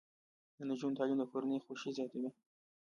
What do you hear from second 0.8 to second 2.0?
تعلیم د کورنۍ خوښۍ